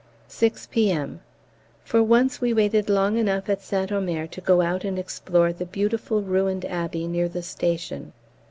6 0.29 0.65
P.M. 0.65 1.21
For 1.85 2.01
once 2.01 2.41
we 2.41 2.55
waited 2.55 2.89
long 2.89 3.17
enough 3.17 3.47
at 3.51 3.61
St 3.61 3.91
Omer 3.91 4.25
to 4.25 4.41
go 4.41 4.61
out 4.61 4.83
and 4.83 4.97
explore 4.97 5.53
the 5.53 5.63
beautiful 5.67 6.23
ruined 6.23 6.65
Abbey 6.65 7.07
near 7.07 7.29
the 7.29 7.43
station. 7.43 8.11